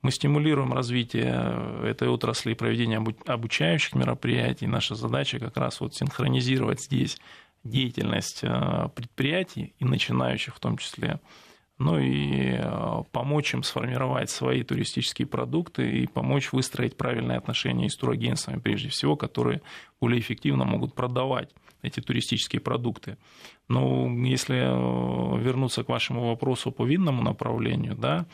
Мы 0.03 0.13
стимулируем 0.13 0.73
развитие 0.73 1.85
этой 1.85 2.09
отрасли 2.09 2.53
и 2.53 2.55
проведение 2.55 3.05
обучающих 3.27 3.95
мероприятий. 3.95 4.67
Наша 4.67 4.95
задача 4.95 5.39
как 5.41 5.57
раз 5.57 5.81
вот 5.81 5.95
синхронизировать 5.95 6.81
здесь 6.83 7.19
деятельность 7.65 8.41
э, 8.43 8.89
предприятий 8.95 9.75
и 9.79 9.85
начинающих 9.85 10.55
в 10.55 10.61
том 10.61 10.79
числе, 10.79 11.21
ну 11.79 11.99
и 11.99 12.57
э, 12.59 13.03
помочь 13.13 13.55
им 13.55 13.63
сформировать 13.63 14.31
свои 14.31 14.63
туристические 14.63 15.27
продукты 15.27 15.89
и 16.01 16.07
помочь 16.07 16.53
выстроить 16.53 16.97
правильные 16.97 17.39
отношения 17.39 17.89
с 17.89 17.97
турагентствами, 17.97 18.59
прежде 18.59 18.89
всего, 18.89 19.17
которые 19.17 19.63
более 20.01 20.21
эффективно 20.21 20.65
могут 20.65 20.95
продавать 20.95 21.51
эти 21.83 22.01
туристические 22.01 22.61
продукты. 22.61 23.17
Но 23.69 24.09
если 24.25 24.57
э, 24.57 25.41
вернуться 25.41 25.85
к 25.85 25.89
вашему 25.89 26.29
вопросу 26.29 26.73
по 26.73 26.85
винному 26.85 27.23
направлению, 27.23 27.95
да, 27.95 28.27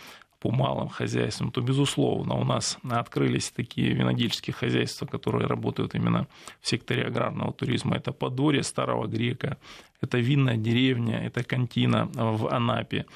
по 0.44 0.50
малым 0.50 0.90
хозяйствам, 0.90 1.50
то, 1.50 1.62
безусловно, 1.62 2.34
у 2.34 2.44
нас 2.44 2.78
открылись 2.90 3.50
такие 3.50 3.94
винодельческие 3.94 4.52
хозяйства, 4.52 5.06
которые 5.06 5.46
работают 5.46 5.94
именно 5.94 6.26
в 6.60 6.68
секторе 6.68 7.06
аграрного 7.06 7.54
туризма. 7.54 7.96
Это 7.96 8.12
Подорье 8.12 8.62
Старого 8.62 9.06
Грека, 9.06 9.56
это 10.02 10.18
винная 10.18 10.58
деревня, 10.58 11.16
это 11.26 11.42
Кантина 11.44 12.10
в 12.14 12.54
Анапе. 12.54 13.06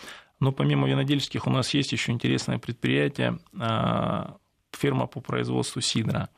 Но 0.40 0.52
помимо 0.52 0.88
винодельческих 0.88 1.46
у 1.46 1.50
нас 1.50 1.74
есть 1.74 1.92
еще 1.92 2.12
интересное 2.12 2.58
предприятие, 2.58 3.38
а, 3.60 4.38
ферма 4.72 5.06
по 5.06 5.20
производству 5.20 5.82
сидра. 5.82 6.30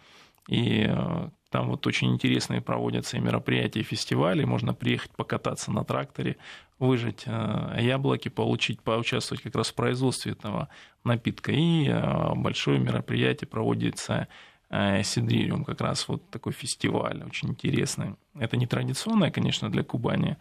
И 0.49 0.87
э, 0.89 1.29
там 1.51 1.69
вот 1.69 1.87
очень 1.87 2.13
интересные 2.13 2.61
проводятся 2.61 3.17
и 3.17 3.21
мероприятия, 3.21 3.81
и 3.81 3.85
фестивали. 3.85 4.45
Можно 4.45 4.73
приехать 4.73 5.11
покататься 5.11 5.73
на 5.73 5.85
тракторе, 5.85 6.37
выжать 6.79 7.25
э, 7.27 7.77
яблоки, 7.81 8.29
получить, 8.29 8.81
поучаствовать 8.81 9.43
как 9.43 9.57
раз 9.57 9.71
в 9.71 9.75
производстве 9.75 10.33
этого 10.33 10.69
напитка. 11.05 11.51
И 11.51 11.89
э, 11.89 12.35
большое 12.37 12.79
мероприятие 12.79 13.49
проводится 13.49 14.29
э, 14.71 15.03
Сидририум, 15.03 15.65
как 15.65 15.81
раз 15.81 16.07
вот 16.07 16.31
такой 16.31 16.53
фестиваль, 16.53 17.25
очень 17.25 17.51
интересный. 17.51 18.15
Это 18.39 18.57
не 18.57 18.67
традиционное, 18.67 19.31
конечно, 19.31 19.71
для 19.71 19.83
Кубани 19.83 20.37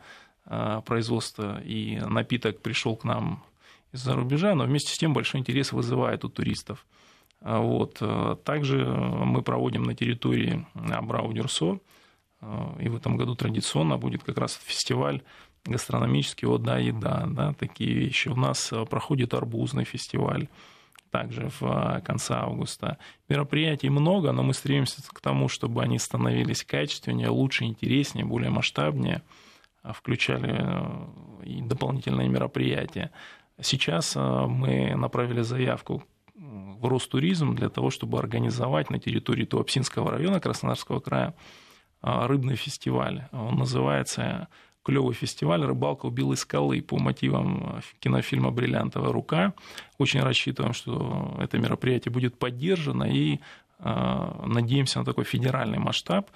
производство, 0.86 1.62
и 1.62 2.00
напиток 2.00 2.64
пришел 2.64 2.96
к 2.96 3.04
нам 3.04 3.44
из-за 3.92 4.16
рубежа, 4.16 4.56
но 4.56 4.64
вместе 4.64 4.92
с 4.92 4.98
тем 4.98 5.14
большой 5.14 5.42
интерес 5.42 5.72
вызывает 5.72 6.26
у 6.26 6.30
туристов. 6.30 6.88
Вот. 7.42 8.02
Также 8.44 8.86
мы 8.86 9.42
проводим 9.42 9.84
на 9.84 9.96
территории 9.96 10.66
Абрау-Дюрсо 10.74 11.80
и 12.80 12.90
в 12.90 12.96
этом 12.96 13.18
году 13.18 13.36
традиционно 13.36 13.98
будет 13.98 14.24
как 14.24 14.38
раз 14.38 14.60
фестиваль 14.64 15.22
гастрономический 15.66 16.48
«О, 16.48 16.58
еда». 16.58 17.26
Да, 17.28 17.54
такие 17.54 17.94
вещи. 17.94 18.30
У 18.30 18.36
нас 18.36 18.74
проходит 18.90 19.34
арбузный 19.34 19.84
фестиваль 19.84 20.48
также 21.12 21.50
в 21.60 22.02
конце 22.06 22.36
августа. 22.36 22.98
Мероприятий 23.28 23.90
много, 23.90 24.32
но 24.32 24.44
мы 24.44 24.54
стремимся 24.54 25.02
к 25.08 25.20
тому, 25.22 25.48
чтобы 25.48 25.82
они 25.82 25.98
становились 25.98 26.64
качественнее, 26.64 27.30
лучше, 27.30 27.66
интереснее, 27.66 28.26
более 28.26 28.52
масштабнее, 28.52 29.24
включали 29.84 30.66
и 31.44 31.62
дополнительные 31.62 32.30
мероприятия. 32.30 33.12
Сейчас 33.60 34.16
мы 34.16 34.96
направили 34.96 35.42
заявку 35.42 36.04
в 36.40 36.88
Ростуризм 36.88 37.56
для 37.56 37.70
того, 37.70 37.90
чтобы 37.90 38.20
организовать 38.20 38.90
на 38.90 39.00
территории 39.00 39.46
Туапсинского 39.46 40.12
района 40.12 40.40
Краснодарского 40.40 41.00
края 41.00 41.36
а, 42.02 42.28
рыбный 42.28 42.56
фестиваль. 42.56 43.28
Он 43.32 43.58
называется 43.58 44.48
клевый 44.84 45.14
фестиваль 45.14 45.64
«Рыбалка 45.66 46.06
у 46.06 46.10
Белой 46.10 46.38
скалы» 46.38 46.82
по 46.82 46.98
мотивам 46.98 47.82
кинофильма 48.00 48.52
«Бриллиантовая 48.52 49.12
рука». 49.12 49.54
Очень 49.98 50.22
рассчитываем, 50.22 50.74
что 50.74 51.36
это 51.40 51.58
мероприятие 51.58 52.14
будет 52.14 52.40
поддержано 52.40 53.04
и 53.04 53.40
а, 53.80 54.46
надеемся 54.46 55.00
на 55.00 55.06
такой 55.06 55.26
федеральный 55.26 55.80
масштаб, 55.80 56.30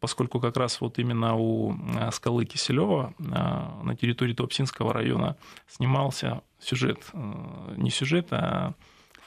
поскольку 0.00 0.40
как 0.40 0.56
раз 0.56 0.80
вот 0.80 0.98
именно 0.98 1.36
у 1.36 1.76
а, 1.98 2.10
скалы 2.10 2.46
Киселева 2.46 3.12
на 3.18 3.94
территории 4.00 4.32
Туапсинского 4.32 4.94
района 4.94 5.36
снимался 5.68 6.40
сюжет, 6.58 7.04
не 7.76 7.90
сюжет, 7.90 8.28
а 8.30 8.72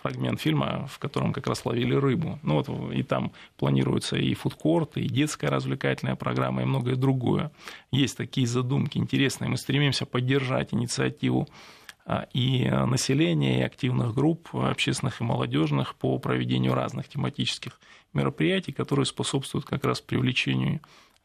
фрагмент 0.06 0.40
фильма, 0.40 0.86
в 0.88 1.00
котором 1.00 1.34
как 1.34 1.48
раз 1.48 1.66
ловили 1.66 1.96
рыбу. 1.96 2.40
Ну 2.44 2.62
вот 2.62 2.94
и 2.94 3.02
там 3.02 3.32
планируется 3.58 4.18
и 4.18 4.36
фудкорт, 4.36 4.98
и 4.98 5.08
детская 5.08 5.48
развлекательная 5.48 6.16
программа, 6.16 6.62
и 6.62 6.66
многое 6.66 6.96
другое. 6.96 7.52
Есть 7.92 8.18
такие 8.18 8.46
задумки 8.46 9.00
интересные. 9.00 9.50
Мы 9.50 9.58
стремимся 9.58 10.06
поддержать 10.06 10.76
инициативу 10.76 11.48
а, 12.06 12.28
и 12.34 12.70
населения, 12.70 13.62
и 13.62 13.64
активных 13.64 14.14
групп 14.14 14.50
общественных 14.54 15.22
и 15.22 15.24
молодежных 15.24 15.96
по 15.96 16.20
проведению 16.20 16.76
разных 16.76 17.08
тематических 17.08 17.80
мероприятий, 18.14 18.74
которые 18.74 19.08
способствуют 19.08 19.66
как 19.66 19.86
раз 19.86 20.02
привлечению 20.02 20.82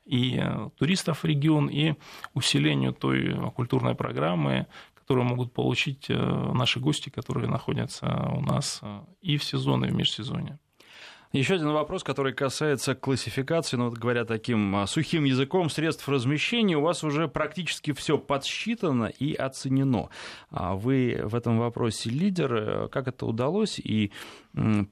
и 0.06 0.42
туристов 0.78 1.22
в 1.22 1.24
регион, 1.24 1.68
и 1.68 1.94
усилению 2.34 2.92
той 2.94 3.36
культурной 3.54 3.94
программы, 3.94 4.66
которые 5.10 5.26
могут 5.26 5.52
получить 5.52 6.08
э, 6.08 6.14
наши 6.14 6.78
гости, 6.78 7.10
которые 7.10 7.48
находятся 7.48 8.30
у 8.32 8.42
нас 8.42 8.78
э, 8.80 9.00
и 9.20 9.38
в 9.38 9.42
сезон, 9.42 9.84
и 9.84 9.88
в 9.88 9.92
межсезонье. 9.92 10.60
Еще 11.32 11.54
один 11.54 11.72
вопрос, 11.72 12.04
который 12.04 12.32
касается 12.32 12.94
классификации, 12.94 13.76
ну 13.76 13.88
вот 13.88 13.98
говоря 13.98 14.24
таким 14.24 14.76
а, 14.76 14.86
сухим 14.86 15.24
языком, 15.24 15.68
средств 15.68 16.08
размещения, 16.08 16.76
у 16.76 16.82
вас 16.82 17.02
уже 17.02 17.26
практически 17.26 17.92
все 17.92 18.18
подсчитано 18.18 19.06
и 19.06 19.34
оценено. 19.34 20.10
А 20.50 20.76
вы 20.76 21.20
в 21.24 21.34
этом 21.34 21.58
вопросе 21.58 22.08
лидер, 22.08 22.54
э, 22.54 22.88
как 22.88 23.08
это 23.08 23.26
удалось, 23.26 23.80
и 23.80 24.12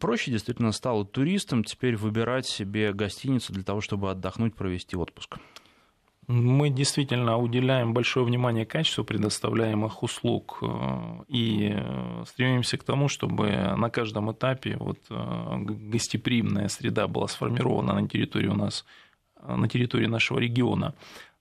проще 0.00 0.32
действительно 0.32 0.72
стало 0.72 1.04
туристам 1.04 1.62
теперь 1.62 1.96
выбирать 1.96 2.46
себе 2.46 2.92
гостиницу 2.92 3.52
для 3.52 3.62
того, 3.62 3.80
чтобы 3.80 4.10
отдохнуть, 4.10 4.56
провести 4.56 4.96
отпуск? 4.96 5.38
Мы 6.28 6.68
действительно 6.68 7.38
уделяем 7.38 7.94
большое 7.94 8.26
внимание 8.26 8.66
качеству 8.66 9.02
предоставляемых 9.02 10.02
услуг 10.02 10.58
э, 10.60 11.24
и 11.26 11.72
э, 11.74 12.24
стремимся 12.26 12.76
к 12.76 12.84
тому, 12.84 13.08
чтобы 13.08 13.48
на 13.78 13.88
каждом 13.88 14.30
этапе 14.30 14.76
вот 14.78 14.98
э, 15.08 15.56
гостеприимная 15.90 16.68
среда 16.68 17.08
была 17.08 17.28
сформирована 17.28 17.94
на 17.94 18.06
территории 18.06 18.48
у 18.48 18.54
нас, 18.54 18.84
на 19.42 19.68
территории 19.68 20.04
нашего 20.04 20.38
региона. 20.38 20.94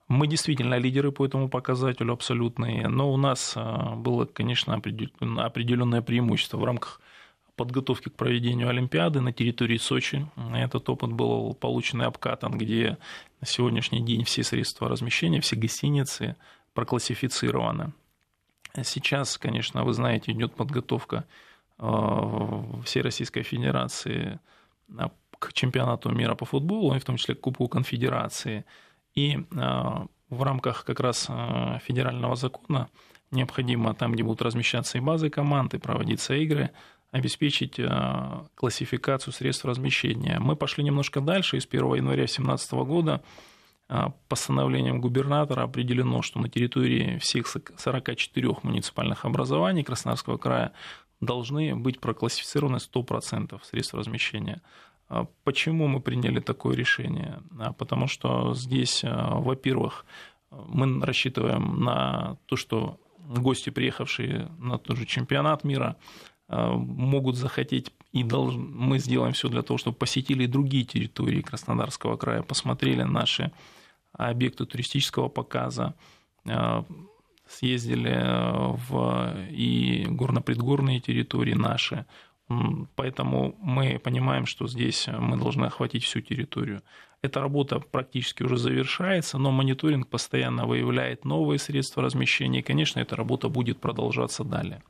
Мы 0.07 0.25
действительно 0.25 0.75
лидеры 0.75 1.11
по 1.11 1.25
этому 1.25 1.49
показателю 1.49 2.13
абсолютные, 2.13 2.87
но 2.87 3.11
у 3.11 3.17
нас 3.17 3.57
было, 3.97 4.23
конечно, 4.23 4.73
определенное 4.73 6.01
преимущество 6.01 6.59
в 6.59 6.63
рамках 6.63 7.01
подготовки 7.57 8.09
к 8.09 8.15
проведению 8.15 8.69
Олимпиады 8.69 9.19
на 9.19 9.33
территории 9.33 9.77
Сочи. 9.77 10.25
Этот 10.53 10.87
опыт 10.89 11.11
был 11.11 11.53
получен 11.55 12.01
и 12.01 12.05
обкатан, 12.05 12.57
где 12.57 12.97
на 13.41 13.47
сегодняшний 13.47 14.01
день 14.01 14.23
все 14.23 14.43
средства 14.43 14.87
размещения, 14.87 15.41
все 15.41 15.55
гостиницы 15.57 16.35
проклассифицированы. 16.73 17.91
Сейчас, 18.83 19.37
конечно, 19.37 19.83
вы 19.83 19.93
знаете, 19.93 20.31
идет 20.31 20.53
подготовка 20.53 21.25
э, 21.79 22.63
всей 22.85 23.01
Российской 23.01 23.41
Федерации 23.41 24.39
э, 24.89 25.09
к 25.39 25.53
чемпионату 25.53 26.09
мира 26.11 26.35
по 26.35 26.45
футболу, 26.45 26.95
и 26.95 26.99
в 26.99 27.03
том 27.03 27.17
числе 27.17 27.33
к 27.33 27.41
Кубку 27.41 27.67
Конфедерации. 27.67 28.65
И 29.15 29.35
э, 29.35 29.37
в 30.29 30.43
рамках 30.43 30.85
как 30.85 30.99
раз 30.99 31.31
федерального 31.81 32.35
закона 32.35 32.89
необходимо 33.31 33.93
там, 33.93 34.11
где 34.11 34.23
будут 34.23 34.41
размещаться 34.41 34.97
и 34.97 35.01
базы 35.01 35.29
команд, 35.29 35.73
и 35.73 35.79
проводиться 35.79 36.35
игры, 36.35 36.69
обеспечить 37.11 37.79
э, 37.79 38.45
классификацию 38.55 39.33
средств 39.33 39.65
размещения. 39.65 40.39
Мы 40.39 40.55
пошли 40.55 40.83
немножко 40.83 41.21
дальше. 41.21 41.57
И 41.57 41.59
с 41.59 41.65
1 41.65 41.95
января 41.95 42.23
2017 42.23 42.71
года 42.73 43.23
э, 43.89 44.07
постановлением 44.27 44.99
губернатора 44.99 45.63
определено, 45.63 46.21
что 46.21 46.39
на 46.39 46.49
территории 46.49 47.17
всех 47.19 47.47
44 47.47 48.55
муниципальных 48.63 49.25
образований 49.25 49.83
Краснодарского 49.83 50.37
края 50.37 50.73
должны 51.21 51.75
быть 51.75 51.99
проклассифицированы 51.99 52.77
100% 52.77 53.59
средств 53.63 53.93
размещения. 53.93 54.61
А 55.09 55.25
почему 55.45 55.87
мы 55.87 56.01
приняли 56.01 56.41
такое 56.41 56.75
решение? 56.75 57.41
Потому 57.77 58.07
что 58.07 58.53
здесь, 58.53 59.03
э, 59.03 59.09
во-первых, 59.09 60.05
мы 60.51 61.03
рассчитываем 61.05 61.83
на 61.83 62.37
то, 62.45 62.57
что 62.57 62.99
гости, 63.17 63.69
приехавшие 63.69 64.49
на 64.59 64.77
тот 64.77 64.97
же 64.97 65.05
чемпионат 65.05 65.63
мира, 65.63 65.97
Э, 65.97 66.36
могут 66.49 67.35
захотеть 67.35 67.91
и 68.13 68.23
должны, 68.23 68.61
мы 68.61 68.99
сделаем 68.99 69.33
все 69.33 69.49
для 69.49 69.61
того, 69.61 69.77
чтобы 69.77 69.97
посетили 69.97 70.45
другие 70.45 70.85
территории 70.85 71.41
Краснодарского 71.41 72.15
края, 72.17 72.41
посмотрели 72.41 73.03
наши 73.03 73.51
объекты 74.13 74.65
туристического 74.65 75.27
показа, 75.29 75.93
э, 76.45 76.83
съездили 77.47 78.23
в 78.89 79.35
и 79.49 80.05
горно-предгорные 80.09 80.99
территории 80.99 81.53
наши. 81.53 82.05
Поэтому 82.95 83.55
мы 83.61 83.99
понимаем, 83.99 84.45
что 84.45 84.67
здесь 84.67 85.07
мы 85.07 85.37
должны 85.37 85.65
охватить 85.65 86.03
всю 86.03 86.21
территорию. 86.21 86.81
Эта 87.21 87.41
работа 87.41 87.79
практически 87.79 88.43
уже 88.43 88.57
завершается, 88.57 89.37
но 89.37 89.51
мониторинг 89.51 90.07
постоянно 90.07 90.65
выявляет 90.65 91.25
новые 91.25 91.59
средства 91.59 92.03
размещения, 92.03 92.59
и, 92.59 92.63
конечно, 92.63 92.99
эта 92.99 93.15
работа 93.15 93.49
будет 93.49 93.79
продолжаться 93.79 94.43
далее. 94.43 94.81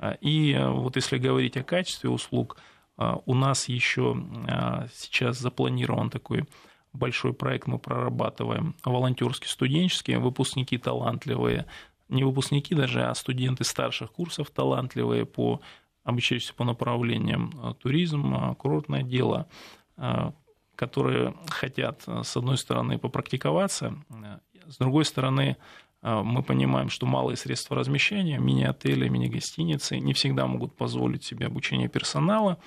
А, 0.00 0.16
и 0.20 0.52
э, 0.52 0.68
вот 0.68 0.96
если 0.96 1.18
говорить 1.18 1.56
о 1.58 1.62
качестве 1.62 2.08
услуг, 2.08 2.56
а, 2.96 3.20
у 3.26 3.34
нас 3.34 3.68
еще 3.68 4.16
а, 4.48 4.86
сейчас 4.94 5.38
запланирован 5.38 6.08
такой 6.08 6.46
большой 6.94 7.34
проект, 7.34 7.66
мы 7.66 7.78
прорабатываем 7.78 8.74
волонтерский, 8.82 9.48
студенческий, 9.48 10.16
выпускники 10.16 10.78
талантливые, 10.78 11.66
не 12.08 12.24
выпускники 12.24 12.74
даже, 12.74 13.04
а 13.04 13.14
студенты 13.14 13.62
старших 13.62 14.10
курсов 14.10 14.50
талантливые 14.50 15.26
по 15.26 15.60
обучающиеся 16.02 16.54
по 16.54 16.64
направлениям 16.64 17.76
туризм, 17.78 18.56
курортное 18.56 19.04
дело, 19.04 19.48
которые 20.74 21.36
хотят, 21.46 22.02
с 22.08 22.36
одной 22.36 22.56
стороны, 22.56 22.98
попрактиковаться, 22.98 23.94
с 24.66 24.78
другой 24.78 25.04
стороны, 25.04 25.58
мы 26.02 26.42
понимаем, 26.42 26.88
что 26.88 27.06
малые 27.06 27.36
средства 27.36 27.76
размещения, 27.76 28.38
мини-отели, 28.38 29.08
мини-гостиницы 29.08 29.98
не 29.98 30.14
всегда 30.14 30.46
могут 30.46 30.76
позволить 30.76 31.24
себе 31.24 31.46
обучение 31.46 31.88
персонала. 31.88 32.58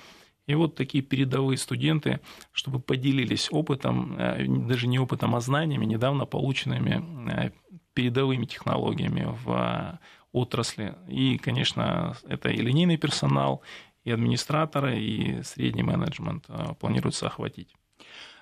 И 0.46 0.54
вот 0.54 0.74
такие 0.74 1.02
передовые 1.02 1.56
студенты, 1.56 2.20
чтобы 2.52 2.78
поделились 2.78 3.48
опытом, 3.50 4.16
э, 4.18 4.46
даже 4.46 4.86
не 4.86 4.98
опытом, 4.98 5.34
а 5.34 5.40
знаниями, 5.40 5.86
недавно 5.86 6.26
полученными 6.26 7.02
э, 7.30 7.50
передовыми 7.94 8.44
технологиями 8.44 9.26
в 9.44 9.98
отрасли. 10.32 10.94
И, 11.08 11.38
конечно, 11.38 12.16
это 12.28 12.50
и 12.50 12.60
линейный 12.60 12.98
персонал, 12.98 13.62
и 14.04 14.10
администраторы, 14.10 15.00
и 15.00 15.42
средний 15.42 15.82
менеджмент 15.82 16.46
планируется 16.78 17.26
охватить. 17.26 17.74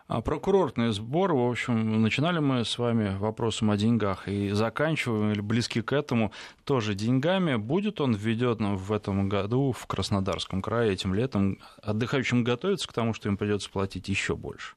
А 0.08 0.20
прокурортный 0.20 0.92
сбор, 0.92 1.32
в 1.32 1.50
общем, 1.50 2.02
начинали 2.02 2.40
мы 2.40 2.64
с 2.64 2.76
вами 2.76 3.16
вопросом 3.16 3.70
о 3.70 3.76
деньгах 3.76 4.28
и 4.28 4.50
заканчиваем, 4.50 5.32
или 5.32 5.40
близки 5.40 5.80
к 5.80 5.92
этому, 5.92 6.32
тоже 6.64 6.94
деньгами. 6.94 7.54
Будет 7.54 8.00
он 8.00 8.14
введен 8.14 8.76
в 8.76 8.92
этом 8.92 9.28
году 9.28 9.72
в 9.72 9.86
Краснодарском 9.86 10.60
крае 10.60 10.92
этим 10.92 11.14
летом? 11.14 11.58
Отдыхающим 11.82 12.42
готовятся 12.42 12.88
к 12.88 12.92
тому, 12.92 13.14
что 13.14 13.28
им 13.28 13.36
придется 13.36 13.70
платить 13.70 14.08
еще 14.08 14.34
больше? 14.34 14.74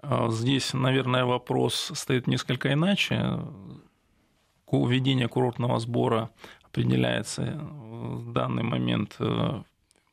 А, 0.00 0.30
здесь, 0.30 0.72
наверное, 0.74 1.24
вопрос 1.24 1.90
стоит 1.94 2.26
несколько 2.26 2.72
иначе. 2.72 3.40
Введение 4.70 5.26
курортного 5.26 5.80
сбора 5.80 6.30
определяется 6.62 7.58
в 7.60 8.32
данный 8.32 8.62
момент 8.62 9.16
э, 9.18 9.62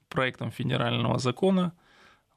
проектом 0.09 0.49
федерального 0.49 1.19
закона– 1.19 1.73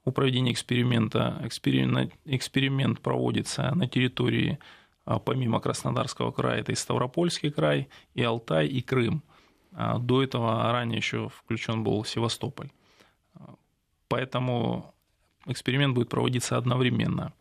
о 0.04 0.10
проведении 0.10 0.52
эксперимента. 0.52 1.40
Эксперимент, 1.44 3.00
проводится 3.00 3.74
на 3.74 3.86
территории, 3.86 4.58
а, 5.04 5.18
помимо 5.18 5.60
Краснодарского 5.60 6.30
края, 6.32 6.60
это 6.60 6.72
и 6.72 6.74
Ставропольский 6.74 7.50
край, 7.50 7.88
и 8.14 8.22
Алтай, 8.22 8.66
и 8.66 8.80
Крым. 8.80 9.22
А, 9.72 9.98
до 9.98 10.22
этого 10.22 10.72
ранее 10.72 10.96
еще 10.98 11.28
включен 11.28 11.84
был 11.84 12.04
Севастополь. 12.04 12.70
Поэтому 14.08 14.94
эксперимент 15.46 15.94
будет 15.94 16.08
проводиться 16.08 16.56
одновременно. 16.56 17.32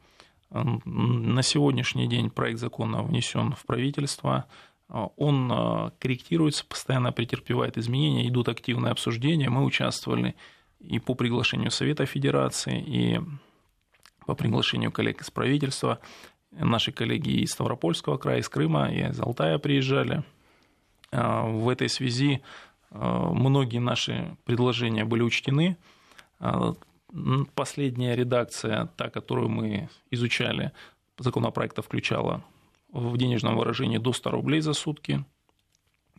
На 0.52 1.42
сегодняшний 1.42 2.08
день 2.08 2.30
проект 2.30 2.60
закона 2.60 3.02
внесен 3.02 3.54
в 3.54 3.66
правительство. 3.66 4.46
Он 4.88 5.92
корректируется, 6.00 6.66
постоянно 6.66 7.12
претерпевает 7.12 7.78
изменения, 7.78 8.28
идут 8.28 8.50
активные 8.50 8.92
обсуждения. 8.92 9.50
Мы 9.50 9.64
участвовали 9.64 10.36
и 10.80 11.00
по 11.00 11.14
приглашению 11.14 11.72
Совета 11.72 12.06
Федерации, 12.06 12.82
и 12.82 13.20
по 14.26 14.36
приглашению 14.36 14.92
коллег 14.92 15.22
из 15.22 15.32
правительства. 15.32 16.00
Наши 16.52 16.92
коллеги 16.92 17.42
из 17.42 17.52
Ставропольского 17.52 18.18
края, 18.18 18.40
из 18.40 18.50
Крыма 18.50 18.92
и 18.92 19.10
из 19.10 19.20
Алтая 19.20 19.58
приезжали. 19.60 20.24
А, 21.12 21.44
в 21.44 21.70
этой 21.70 21.90
связи 21.90 22.42
а, 22.92 23.32
многие 23.32 23.80
наши 23.80 24.36
предложения 24.46 25.06
были 25.06 25.22
учтены. 25.22 25.78
А, 26.40 26.74
последняя 27.56 28.16
редакция, 28.16 28.88
та, 28.98 29.10
которую 29.10 29.50
мы 29.50 29.90
изучали, 30.12 30.72
законопроекта 31.18 31.82
включала 31.82 32.44
в 32.92 33.18
денежном 33.18 33.58
выражении 33.58 33.98
до 33.98 34.14
100 34.14 34.32
рублей 34.32 34.62
за 34.62 34.74
сутки. 34.74 35.24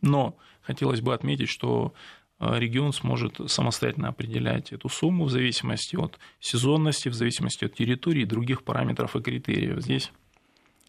Но 0.01 0.37
хотелось 0.61 1.01
бы 1.01 1.13
отметить, 1.13 1.49
что 1.49 1.93
регион 2.41 2.91
сможет 2.91 3.39
самостоятельно 3.51 4.09
определять 4.09 4.71
эту 4.73 4.89
сумму 4.89 5.25
в 5.25 5.29
зависимости 5.29 5.95
от 5.95 6.17
сезонности, 6.39 7.09
в 7.09 7.13
зависимости 7.13 7.65
от 7.65 7.75
территории 7.75 8.23
и 8.23 8.25
других 8.25 8.63
параметров 8.63 9.15
и 9.15 9.21
критериев. 9.21 9.81
Здесь 9.81 10.11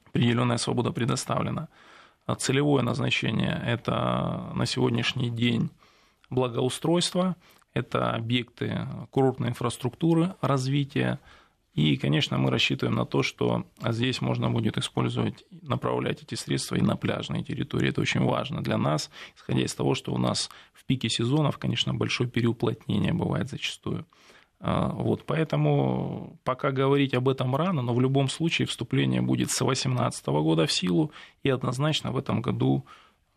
определенная 0.06 0.56
свобода 0.56 0.92
предоставлена. 0.92 1.68
А 2.24 2.34
целевое 2.34 2.82
назначение– 2.82 3.62
это 3.66 4.52
на 4.54 4.64
сегодняшний 4.64 5.28
день 5.28 5.70
благоустройство, 6.30 7.36
это 7.74 8.12
объекты 8.12 8.86
курортной 9.10 9.50
инфраструктуры, 9.50 10.34
развития– 10.40 11.20
и, 11.74 11.96
конечно, 11.96 12.36
мы 12.36 12.50
рассчитываем 12.50 12.96
на 12.96 13.06
то, 13.06 13.22
что 13.22 13.64
здесь 13.82 14.20
можно 14.20 14.50
будет 14.50 14.76
использовать, 14.76 15.44
направлять 15.62 16.22
эти 16.22 16.34
средства 16.34 16.76
и 16.76 16.82
на 16.82 16.96
пляжные 16.96 17.42
территории. 17.42 17.88
Это 17.88 18.02
очень 18.02 18.20
важно 18.20 18.62
для 18.62 18.76
нас, 18.76 19.10
исходя 19.36 19.62
из 19.62 19.74
того, 19.74 19.94
что 19.94 20.12
у 20.12 20.18
нас 20.18 20.50
в 20.74 20.84
пике 20.84 21.08
сезонов, 21.08 21.56
конечно, 21.56 21.94
большое 21.94 22.28
переуплотнение 22.28 23.14
бывает 23.14 23.48
зачастую. 23.48 24.06
А, 24.60 24.92
вот, 24.92 25.24
поэтому 25.24 26.38
пока 26.44 26.72
говорить 26.72 27.14
об 27.14 27.28
этом 27.28 27.56
рано, 27.56 27.80
но 27.80 27.94
в 27.94 28.00
любом 28.00 28.28
случае 28.28 28.66
вступление 28.66 29.22
будет 29.22 29.50
с 29.50 29.58
2018 29.58 30.26
года 30.26 30.66
в 30.66 30.72
силу, 30.72 31.10
и 31.42 31.48
однозначно 31.48 32.12
в 32.12 32.18
этом 32.18 32.42
году 32.42 32.84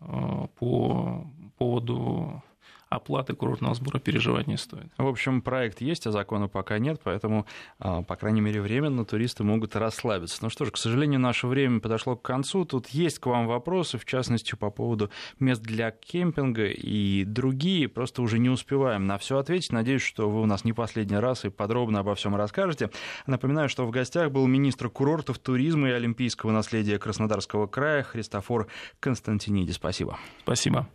а, 0.01 0.47
по 0.59 1.25
поводу 1.57 2.43
оплаты 2.89 3.33
курортного 3.33 3.73
сбора 3.75 3.99
переживать 3.99 4.47
не 4.47 4.57
стоит. 4.57 4.87
В 4.97 5.07
общем, 5.07 5.41
проект 5.41 5.81
есть, 5.81 6.07
а 6.07 6.11
закона 6.11 6.47
пока 6.47 6.79
нет, 6.79 7.01
поэтому, 7.03 7.45
а, 7.79 8.03
по 8.03 8.15
крайней 8.15 8.41
мере, 8.41 8.61
временно 8.61 9.05
туристы 9.05 9.43
могут 9.43 9.75
расслабиться. 9.75 10.39
Ну 10.41 10.49
что 10.49 10.65
ж, 10.65 10.71
к 10.71 10.77
сожалению, 10.77 11.19
наше 11.19 11.47
время 11.47 11.79
подошло 11.79 12.15
к 12.15 12.21
концу. 12.21 12.65
Тут 12.65 12.87
есть 12.89 13.19
к 13.19 13.25
вам 13.25 13.47
вопросы, 13.47 13.97
в 13.97 14.05
частности, 14.05 14.55
по 14.55 14.69
поводу 14.69 15.09
мест 15.39 15.61
для 15.61 15.91
кемпинга 15.91 16.67
и 16.67 17.23
другие. 17.25 17.87
Просто 17.87 18.21
уже 18.21 18.39
не 18.39 18.49
успеваем 18.49 19.05
на 19.07 19.17
все 19.17 19.37
ответить. 19.37 19.71
Надеюсь, 19.71 20.01
что 20.01 20.29
вы 20.29 20.41
у 20.41 20.45
нас 20.45 20.63
не 20.63 20.73
последний 20.73 21.17
раз 21.17 21.45
и 21.45 21.49
подробно 21.49 21.99
обо 21.99 22.15
всем 22.15 22.35
расскажете. 22.35 22.91
Напоминаю, 23.27 23.69
что 23.69 23.85
в 23.85 23.91
гостях 23.91 24.31
был 24.31 24.47
министр 24.47 24.89
курортов, 24.89 25.39
туризма 25.39 25.89
и 25.89 25.91
олимпийского 25.91 26.51
наследия 26.51 26.99
Краснодарского 26.99 27.67
края 27.67 28.03
Христофор 28.03 28.67
Константиниди. 28.99 29.71
Спасибо. 29.71 30.17
Спасибо. 30.43 30.87